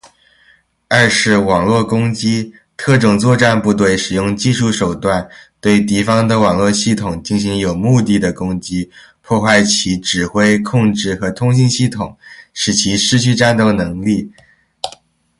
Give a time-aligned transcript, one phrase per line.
[0.87, 2.51] 二是网络攻击。
[2.75, 8.89] 特种作战部队使用技术手段对敌方的网络系统进行有目的的攻击，
[9.21, 12.17] 破坏其指挥、控制和通信系统，
[12.51, 14.31] 使其失去战斗能力。